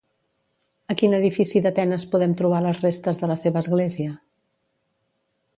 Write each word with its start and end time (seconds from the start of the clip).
A 0.93 0.95
quin 1.01 1.13
edifici 1.17 1.61
d'Atenes 1.67 2.07
podem 2.15 2.35
trobar 2.41 2.63
les 2.69 2.81
restes 2.87 3.21
de 3.25 3.31
la 3.33 3.39
seva 3.45 3.65
església? 3.67 4.19